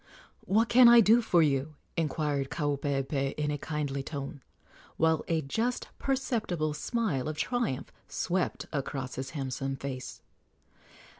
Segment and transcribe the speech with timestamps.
[0.47, 4.41] "What can I do for you?" inquired Kaupeepee in a kindly tone,
[4.97, 10.23] while a just perceptible smile of triumph swept across his handsome face.